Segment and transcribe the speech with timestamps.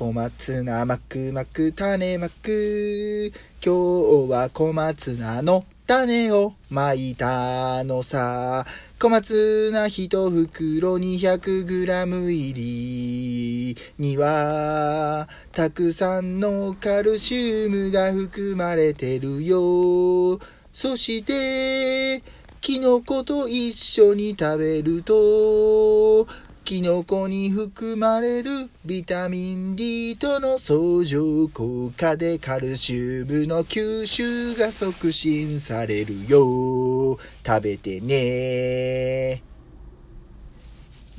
[0.00, 3.30] 小松菜まくまく種まく。
[3.62, 8.64] 今日は小松菜の種をまいたのさ。
[8.98, 20.38] 小松菜一袋 200g 入りには、たくさんのカルシウムが含まれてるよ。
[20.72, 22.22] そして、
[22.62, 26.26] キノコと一緒に食べると、
[26.70, 37.18] キノコに含まれるビタミン D との相乗効果でカルシウムの吸収が促進されるよ。
[37.44, 39.42] 食べてね。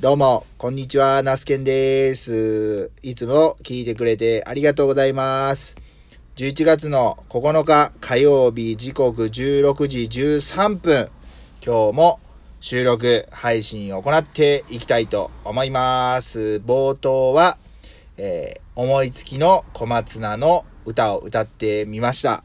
[0.00, 2.90] どうも、こんにちは、ナスケンです。
[3.02, 5.76] いつも聞いてくれてありがとうございます。
[6.36, 11.10] 11月の9日火曜日時刻16時13分。
[11.62, 12.21] 今日も
[12.64, 16.62] 収録配信を行っていきたいと思います。
[16.64, 17.58] 冒頭は、
[18.16, 22.42] えー思いつきの小松菜の歌を歌ってみました。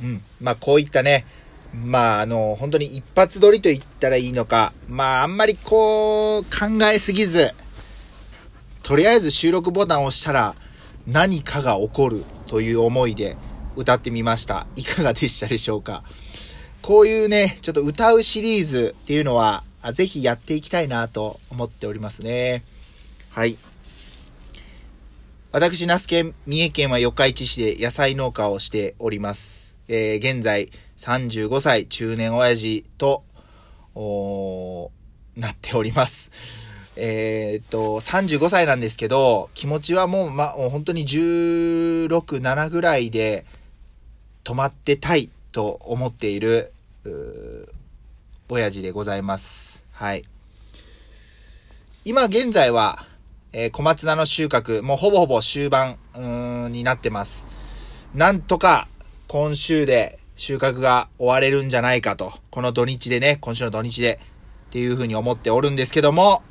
[0.00, 0.22] うん。
[0.40, 1.26] まあ、こういったね、
[1.72, 6.48] まあ、あの、本当に一発撮りと言ったらいいのか、まあ、あんまりこう、考
[6.84, 7.50] えすぎず、
[8.84, 10.54] とりあえず収録ボタンを押したら、
[11.08, 13.36] 何かが起こるという思いで
[13.74, 14.68] 歌ってみました。
[14.76, 16.04] いかがでしたでしょうか？
[16.86, 22.62] こういうね、ちょっと歌うシリーズっていうのは、ぜひやっていきたいなと思っておりますね。
[23.30, 23.56] はい。
[25.50, 29.78] 私、那須県、三重県は四日市市で野菜農家をしております。
[29.88, 30.68] えー、現在
[30.98, 33.24] 35歳中年親父と、
[33.94, 34.90] お
[35.38, 36.32] なっております。
[36.96, 42.08] えーっと、35歳なんですけど、気持ちはもう、ま、もう本当に16、
[42.42, 43.46] 7ぐらいで
[44.44, 46.73] 止まってたいと思っている、
[48.48, 49.86] 親父でございます。
[49.92, 50.22] はい。
[52.04, 53.06] 今現在は、
[53.52, 57.46] えー小松菜の収穫、もうほぼほぼ終盤、うん、になってます。
[58.14, 58.88] なんとか、
[59.28, 62.32] 今週で収穫が終われるんじゃないかと。
[62.50, 64.20] この土日でね、今週の土日で、
[64.66, 66.42] っていうふうに思っておるんですけども、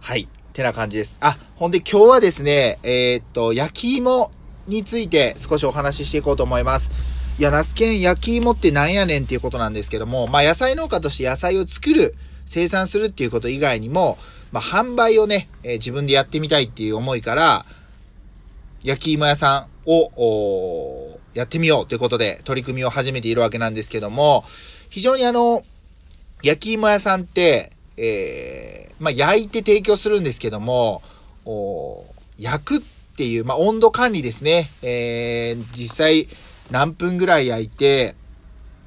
[0.00, 0.28] はい。
[0.52, 1.18] てな感じです。
[1.20, 4.30] あ、ほんで今日はですね、えーっと、焼き芋
[4.66, 7.19] について少しお話ししていこうと思います。
[7.40, 12.14] いや、ナスケン焼き芋ってなんやねんっていうことなんですけども、まあ野菜農家として野菜を作る、
[12.44, 14.18] 生産するっていうこと以外にも、
[14.52, 17.64] まあ販売をね、えー自分でやってみたいっていう思いから、
[18.82, 24.44] 焼き芋屋さんを、やってみようということで取り組みを始めているわけなんですけども、
[24.90, 25.64] 非常にあの、
[26.42, 31.00] 焼き芋屋さんって、えー、まあ、焼いて提供するんですけども、
[32.38, 32.80] 焼くっ
[33.16, 34.68] ていう、まあ、温度管理ですね。
[34.82, 36.28] えー、実際
[36.70, 38.14] 何分ぐらい焼いて、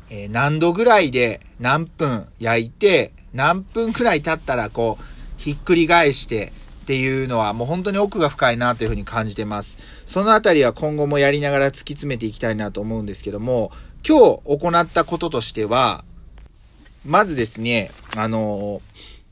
[0.10, 5.04] えー何度ぐらいで何分焼いて、何分ぐらい経ったらこう、
[5.38, 9.78] ひっくり返してっていうのはもう本当に奥が深いなというふうに感じてます。
[10.06, 13.72] そのあたりは今後もやりながら突き詰めていきたいなと思うんですけども、
[14.08, 16.04] 今日行ったこととしては、
[17.06, 18.82] まずですね、あの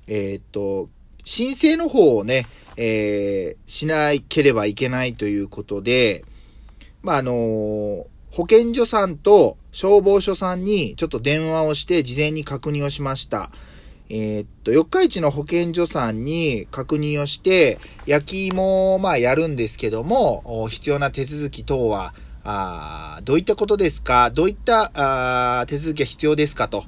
[0.07, 0.89] えーっと、
[1.23, 2.45] 申請の方をね、
[2.77, 6.25] えーしなければいけないということで、
[7.03, 13.51] まあ、あの保健所さんと消防署さんにちょっと電話をして事前に確認をしました。
[14.09, 24.29] えーっと、四日市の保健所さんに確認をして、焼き芋をまあやるんですけども、必要な手続き等は、あどういったことですか？
[24.31, 24.91] どういった
[25.61, 26.67] あ手続きが必要ですか？
[26.67, 26.83] と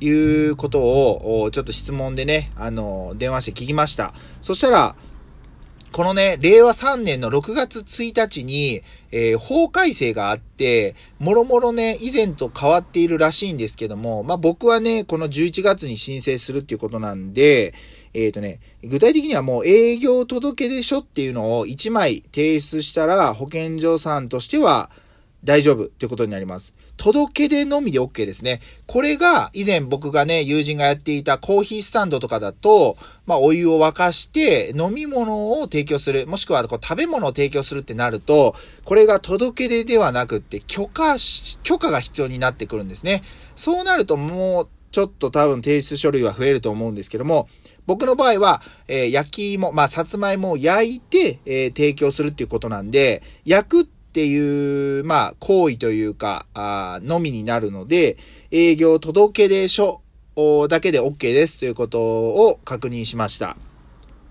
[0.00, 4.14] いうことを、ちょっと質問でね、あの、電話して聞きました。
[4.40, 4.96] そしたら、
[5.92, 8.80] このね、令和3年の6月1日に、
[9.10, 17.74] えー法改正があって、もろもろね、以前と変わっているらしいんですけども、まあ僕はね、この11月に申請するっていうことなんで、
[18.14, 24.90] えっ、とね、具体的にはもう営業届出書っていうのを1枚提出したら、保健所さんとしては
[25.44, 26.74] 大丈夫ってことになります。
[27.02, 28.60] 届け出のみで OK ですね。
[28.86, 32.96] これが以前僕がね、友人がやっていたコーヒースタンドとかだと、
[33.26, 38.54] まあお湯を沸かして飲み物を提供する、もしくはこう食べ物を提供するってなると、
[38.84, 43.24] これが届け出ではなくって許可し、許可が必要になってくるんですね。
[43.56, 47.48] そうなるともうちょっと多分提出書類は増えると思うんですけども、
[47.84, 58.18] 僕の場合は、えー焼き芋、まあ、さつまいもを焼いて、えー提供するっていうことなんで、焼くってっていう、まあ、行為というか、あのみになるので、
[58.50, 60.02] 営業届出書
[60.68, 63.56] だけで OK ですということを確認しました。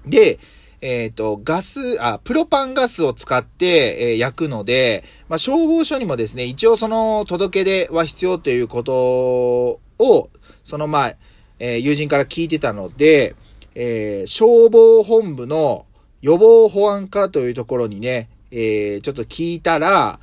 [0.06, 0.38] で、
[0.82, 10.30] えっ、と、ガス、あ、プロパンガスを使って、えー焼くので、まあ、消防署にもですね、一応その届け出は必要ということを、
[10.62, 11.16] そのまあ、
[11.58, 13.36] えー友人から聞いてたので、
[13.74, 15.88] え消防本部の
[16.22, 20.20] 予防保安課というところにね、えー、ちょっと聞いたら、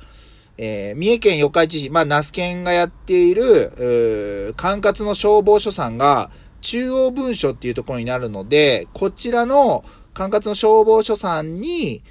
[0.57, 6.29] えー、三重県四日市市、まあ、那須県がやっている、管轄の消防署さんが、
[6.61, 9.83] 中央文書っていうところになるので、こちらの
[10.13, 12.03] 管轄の消防署さんに、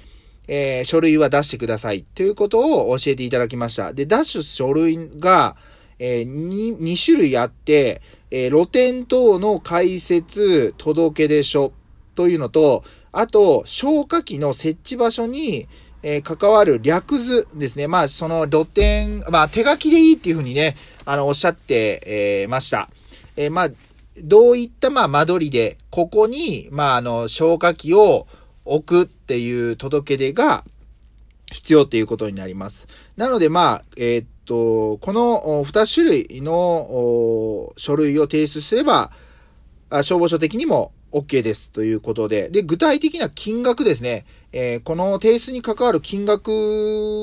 [0.47, 3.93] えー、書類は出してくださいということを教えていただきました。
[3.93, 5.55] で、出す書類が、
[5.99, 8.01] えー、2, 種類あって、
[8.31, 11.71] えー、露店等の開設届出書
[12.15, 15.67] というのと、あと、消火器の設置場所に、
[16.01, 17.87] えー、関わる略図ですね。
[17.87, 20.75] まあ、その露店、まあ、手書きでいいっていうふうにね、
[21.05, 22.89] あの、おっしゃって、えー、ました。
[23.35, 23.67] えー、まあ、
[24.23, 28.27] どういった、まあ、間取りで、ここに、まあ、あの、消火器を
[28.65, 30.63] 置くっていう届け出が
[31.51, 32.87] 必要っていうことになります。
[33.17, 39.11] なので、まあ、えー、っと、この2種類の書類を提出すれば、
[39.91, 44.25] 消防署的にも OK ですということで、で、具体的な金額ですね。
[44.51, 46.49] えー、この提出に関わる金額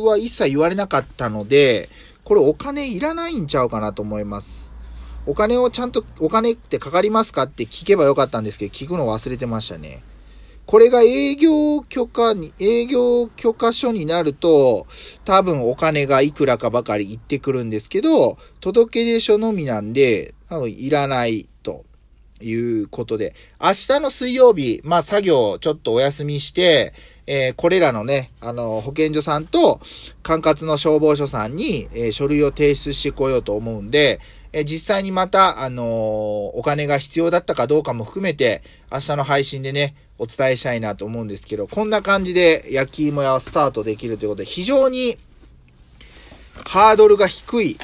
[0.06, 1.88] は一切言われなかったので、
[2.24, 4.72] これお金いらないんちゃうかなと思います。
[5.26, 10.02] お金をちゃんと、お金ってかかりますかって聞けばよかったんですけど、聞くの忘れてましたね。
[10.66, 14.86] これが営業許可に、営業許可書になると、
[15.24, 21.48] 多分お金がいくらかばかり言ってくるんですけど、届出書のみなんで、多分いらない
[22.40, 26.92] いうことで、明日の水曜日、まあ作業ちょっとお休みして、
[27.26, 29.80] えー、これらのね、あの、保健所さんと、
[30.22, 34.20] 管轄の消防署さんに、えー、書類を提出してこようと思うんで、
[34.52, 38.62] えー、実際にまた、あのお金が必要だったかどうかも含めて、
[38.92, 45.18] 明日の配信でね、お伝えしたいなと思うんですけど、こんな感じで焼き芋屋はスタートできるということで、非常に
[46.64, 47.76] ハードルが低い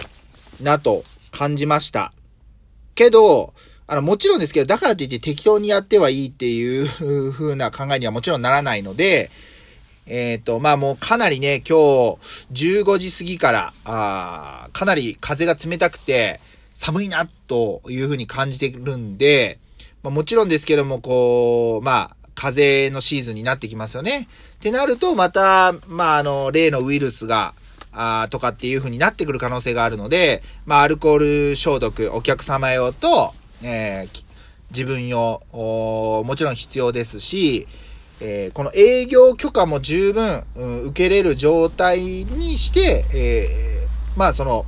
[0.62, 2.12] なと感じました。
[2.94, 3.52] けど、
[3.92, 9.28] あの、もちろんですけど、だからといって適当にやってはいいっていう風な考えにはもちろんならないので、
[10.06, 12.16] えっ、ー、と、まあもうかなりね、今
[12.56, 16.40] 日15時過ぎから、あかなり風が冷たくて
[16.72, 19.58] 寒いなという風に感じてるんで、
[20.02, 24.26] まあ、もちろんですけども、こう、まあ、風のシーズンになってきますよね。
[24.54, 27.52] ってなると、また、まあ、あの、例のウイルスが、
[27.92, 34.24] あとかっていう風になってくる可能性があるので、まあ、アルコール消毒、お客様用と、えー、
[34.70, 37.66] 自分用、もちろん必要ですし、
[38.20, 44.64] えー、この営業許可も十分、うん、受けれる状態にして、えー、まあ、その、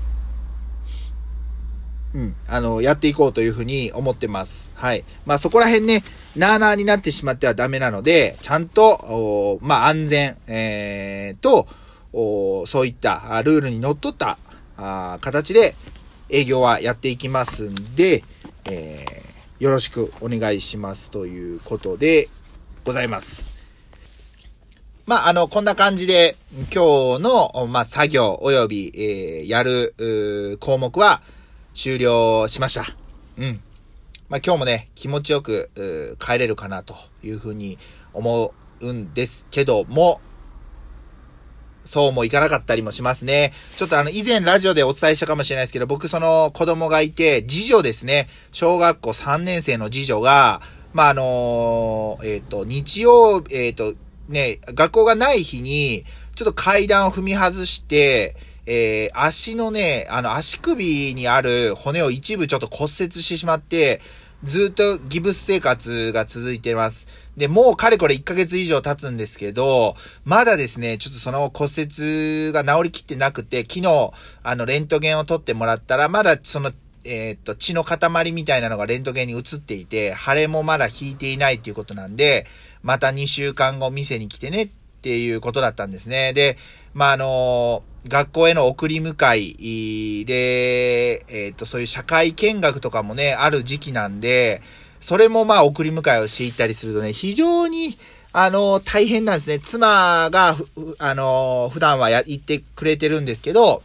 [2.14, 4.73] うん、あの、やっていこうというふうに思ってます。
[4.76, 5.05] はい。
[5.26, 6.05] まあそこら辺ね、
[6.37, 11.67] なーなーになってしまってはダメなので、ちゃんと、まあ安全、えー、と、
[12.67, 14.38] そういったルールにのっとった
[14.76, 15.75] あ形で
[16.31, 18.23] 営業はやっていきますんで、
[18.66, 22.28] えー、よろしくお願いしますということで
[22.84, 23.55] ございます。
[25.06, 26.34] まあ、あの、こんな感じで、
[26.75, 31.20] 今日の、まあ、作業及び、えー、やる、項目は、
[31.75, 32.84] 終了しました。
[33.37, 33.61] うん。
[34.31, 35.69] まあ、今日もね、気持ちよく、
[36.19, 37.76] 帰れるかなというふうに
[38.14, 40.22] 思うんですけども、
[41.84, 43.52] そうもいかなかったりもしますね。
[43.76, 48.28] ちょっとあの、以前ラジオでお伝えしたかもしれないですけど、僕その子供がいて、次女ですね。
[48.52, 50.60] 小学校3年生の次女が、
[50.92, 53.94] まあ、あのえっ、ー、と、日曜、えっ、ー、と、
[54.28, 56.04] ね、学校がない日に、
[56.35, 64.00] ちょっと階段を踏み外して、えー、足のね、あの足首にある骨を一部ちょっと骨折してしまって、
[64.43, 67.31] ずっとギブス生活が続いてます。
[67.37, 74.11] で、もうかれこれ1ヶ月以上経つんですけど、まだですね、ちょっとその骨折が治りきってなくて、昨日、
[74.43, 76.73] あの、レントゲンを取ってもらったら、まだその、
[77.07, 82.47] えー、っと、血の塊みたいなのがレントゲンに移っていて、腫れもまだ引いていないっていうことなんで、
[82.83, 84.69] また2週間後店に来てねっ
[85.00, 86.33] ていうことだったんですね。
[86.33, 86.57] で、
[86.93, 89.14] まあ、あのー学校への送り迎
[90.20, 94.61] えで、えっ、と、そういう社会見学とかもね、ある時期なんで、
[95.00, 97.96] それもまあ送り迎えをしていったりするとね、非常に、
[98.32, 99.58] あの、大変なんですね。
[99.58, 100.56] 妻が、
[100.99, 103.82] あの、普段はや、行ってくれてるんですけど、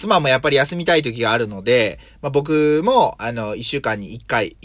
[0.00, 4.56] 妻もやっぱり休みたい時があるので、まあ、僕も、あの、一週間に一回、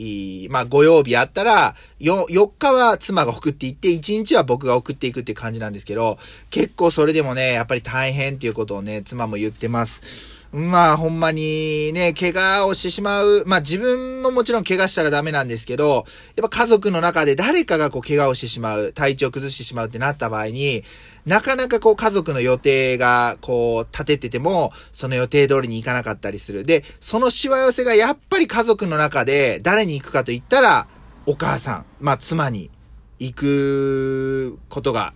[0.49, 6.17] まあ、土曜日あったら、よ、4日は妻が送っていって、1日は僕が送っていくっていう感じなんですけど、
[6.51, 10.34] 結構それでもね、やっぱり大変っていうことをね、妻も言ってます。
[10.55, 13.43] まあ、ほんまにね、怪我をしてしまう。
[13.45, 16.05] まあ、自分ももちろん怪我したらダメなんですけど、
[16.37, 20.81] やっぱ家族の中で誰かがこう怪我をしてしまう、体調を崩してしまうってなった場合に、
[21.25, 26.63] なかなかこう家族の予定がこう立ててても、その予定通りに行かなかったりする。
[26.63, 30.87] で、そのしわ寄せがやっぱり家族の中で誰に行くかと言ったら、
[31.25, 32.71] お母さん、まあ妻に
[33.19, 35.13] 行くことが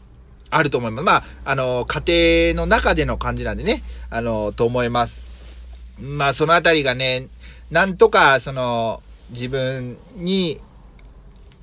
[0.49, 1.05] あると思います。
[1.05, 5.31] まあ、あの、家庭の中での感じなんでね、あの、と思います。
[5.99, 7.27] まあ、そのあたりがね、
[7.71, 10.59] なんとか、その、自分に、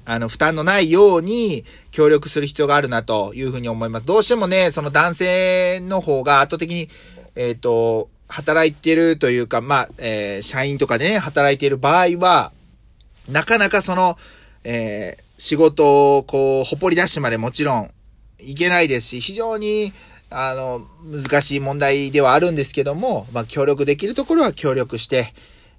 [0.05, 4.07] あの、負担のないように協力する必要があるなというふうに思います。
[4.07, 6.89] どうしてもね、その男性の方が圧倒的に、
[7.35, 12.53] えっ、ー、と、働いてるというか、まあ、えー、社員とかでね、働いている場合は、
[13.29, 14.17] なかなかその、
[14.63, 17.91] えー、仕事をこう、ほっぽり出してまでもちろん
[18.41, 19.93] いけないですし、非常に、
[20.31, 25.33] あの、難しい問題ではあるんですけども、まあ、協力できるところは協力して、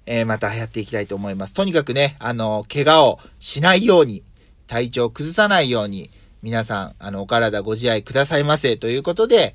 [0.06, 1.52] えー、またやっていきたいと思います。
[1.52, 4.22] とにかくね、あの、怪我をしないように、
[4.66, 6.10] 体調を崩さないように、
[6.42, 9.54] 皆さん、あの、お体ご自愛くださいませということで、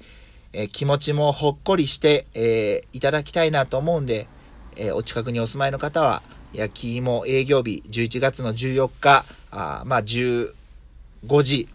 [0.54, 4.28] えー、気持ちもほっこりして、えー、いただきたいなと思うんで、
[4.76, 6.22] えお近くにお住まいの方は、
[6.54, 10.54] 焼き芋営業日、11月の14日、あまあ、15
[11.44, 11.68] 時、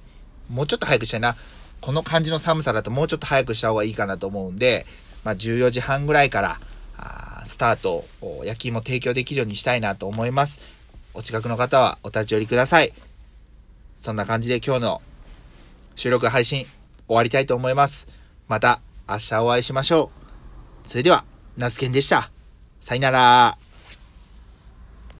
[0.50, 1.36] もうちょっと早くしたいな。
[1.80, 4.84] この感じの寒さだともうちょっと早くした方がいいかなと思うんで、
[5.24, 6.58] まあ、14時半ぐらいから、
[6.96, 8.04] あスタート、
[8.44, 10.60] 焼き芋提供できるようにしたいなと思います。
[11.14, 12.92] お近くの方はお立ち寄りください。
[13.96, 15.02] そんな感じで今日の
[15.96, 16.66] 収録配信
[17.06, 18.08] 終わりたいと思います。
[18.46, 20.10] また明日お会いしましょ
[20.84, 20.88] う。
[20.88, 21.24] それでは、
[21.56, 22.30] ナスケンでした。
[22.80, 23.67] さよなら。